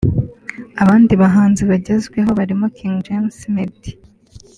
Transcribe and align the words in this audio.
Abandi 0.83 1.13
bahanzi 1.21 1.61
bagezweho 1.71 2.29
barimo 2.39 2.65
King 2.77 2.95
James 3.05 3.37
Meddy 3.53 3.91